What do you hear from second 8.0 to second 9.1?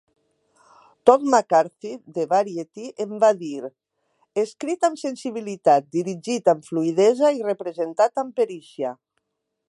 amb perícia".